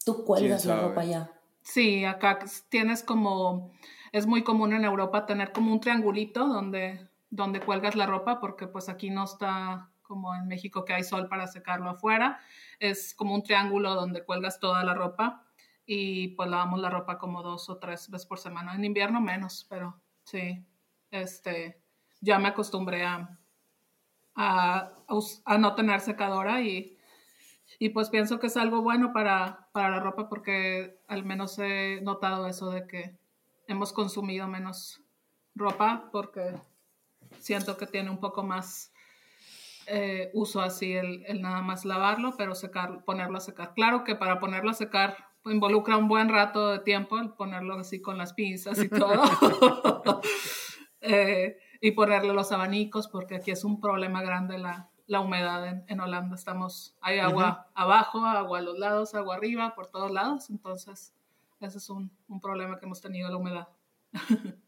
[0.06, 1.32] ¿Tú cuelgas la ropa ya?
[1.62, 2.40] Sí, acá
[2.70, 3.72] tienes como,
[4.12, 8.68] es muy común en Europa tener como un triangulito donde, donde cuelgas la ropa, porque
[8.68, 12.42] pues aquí no está como en México que hay sol para secarlo afuera.
[12.80, 15.46] Es como un triángulo donde cuelgas toda la ropa
[15.86, 18.76] y pues lavamos la ropa como dos o tres veces por semana.
[18.76, 20.66] En invierno menos, pero sí,
[21.12, 21.82] este,
[22.20, 23.40] ya me acostumbré a,
[24.36, 24.92] a,
[25.46, 26.98] a no tener secadora y
[27.80, 32.02] y pues pienso que es algo bueno para, para la ropa porque al menos he
[32.02, 33.18] notado eso de que
[33.66, 35.02] hemos consumido menos
[35.56, 36.54] ropa porque
[37.40, 38.94] siento que tiene un poco más
[39.94, 43.74] eh, uso así el, el, nada más lavarlo, pero secar, ponerlo a secar.
[43.74, 48.02] Claro que para ponerlo a secar involucra un buen rato de tiempo el ponerlo así
[48.02, 49.22] con las pinzas y todo.
[51.02, 56.00] eh, y ponerle los abanicos porque aquí es un problema grande la, la humedad en,
[56.00, 56.36] Holanda.
[56.36, 60.50] Estamos, hay agua abajo, agua a los lados, agua arriba, por todos lados.
[60.50, 61.14] Entonces,
[61.60, 62.12] ese es un,
[62.42, 63.68] problema que hemos tenido, la humedad.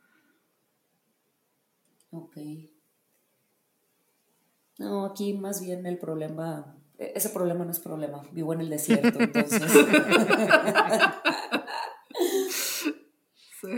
[2.12, 2.38] ok.
[4.84, 8.70] No, aquí más bien el problema, e, ese problema no es problema, vivo en el
[8.70, 9.62] desierto, entonces.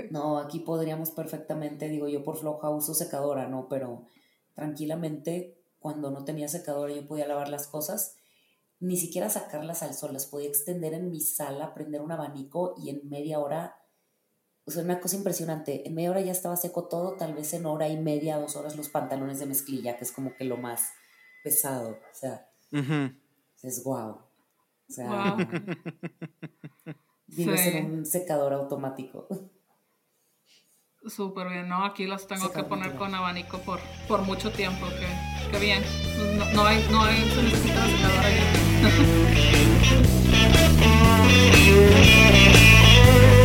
[0.09, 3.67] No, aquí podríamos perfectamente, digo yo por floja uso secadora, ¿no?
[3.69, 4.07] Pero
[4.55, 8.15] tranquilamente cuando no tenía secadora yo podía lavar las cosas,
[8.79, 12.89] ni siquiera sacarlas al sol, las podía extender en mi sala, prender un abanico y
[12.89, 13.75] en media hora,
[14.67, 17.67] o sea, una cosa impresionante, en media hora ya estaba seco todo, tal vez en
[17.67, 20.91] hora y media, dos horas los pantalones de mezclilla, que es como que lo más
[21.43, 22.49] pesado, o sea,
[23.61, 24.21] es guau.
[24.87, 25.37] O sea,
[27.27, 29.27] vives en un secador automático.
[31.07, 31.85] Súper bien, ¿no?
[31.85, 35.83] Aquí las tengo que poner con abanico por, por mucho tiempo, que, que bien.
[36.37, 38.29] No, no, hay, no hay, se necesita secadora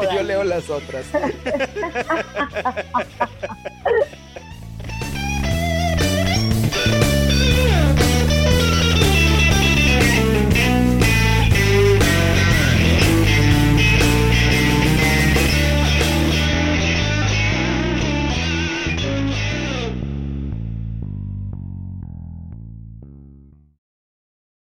[0.14, 1.04] Yo leo las otras.